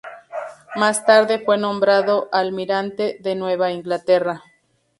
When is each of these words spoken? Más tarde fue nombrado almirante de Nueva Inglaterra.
Más 0.73 1.05
tarde 1.05 1.37
fue 1.45 1.59
nombrado 1.59 2.27
almirante 2.31 3.17
de 3.19 3.35
Nueva 3.35 3.71
Inglaterra. 3.71 4.41